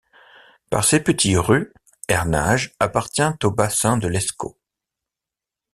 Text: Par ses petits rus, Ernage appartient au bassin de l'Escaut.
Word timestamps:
Par 0.71 0.83
ses 0.83 0.99
petits 1.01 1.37
rus, 1.37 1.67
Ernage 2.07 2.73
appartient 2.79 3.21
au 3.43 3.51
bassin 3.51 3.97
de 3.99 4.07
l'Escaut. 4.07 4.57